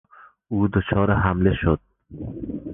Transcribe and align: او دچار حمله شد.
او 0.47 0.67
دچار 0.67 1.11
حمله 1.11 1.53
شد. 1.61 1.79